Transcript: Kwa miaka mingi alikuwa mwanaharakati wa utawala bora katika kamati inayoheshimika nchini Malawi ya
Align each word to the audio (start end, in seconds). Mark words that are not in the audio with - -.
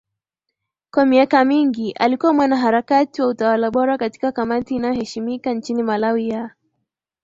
Kwa 0.93 1.05
miaka 1.05 1.45
mingi 1.45 1.91
alikuwa 1.91 2.33
mwanaharakati 2.33 3.21
wa 3.21 3.27
utawala 3.27 3.71
bora 3.71 3.97
katika 3.97 4.31
kamati 4.31 4.75
inayoheshimika 4.75 5.53
nchini 5.53 5.83
Malawi 5.83 6.29
ya 6.29 6.51